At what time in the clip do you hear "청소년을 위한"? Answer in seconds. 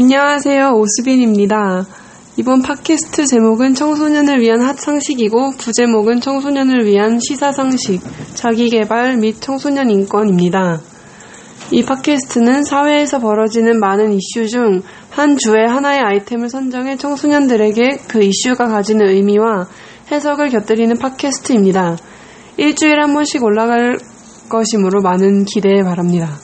3.74-4.62, 6.22-7.18